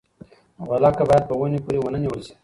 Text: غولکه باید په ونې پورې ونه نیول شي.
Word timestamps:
غولکه 0.67 1.03
باید 1.09 1.23
په 1.29 1.33
ونې 1.39 1.59
پورې 1.65 1.79
ونه 1.81 1.97
نیول 2.03 2.21
شي. 2.27 2.33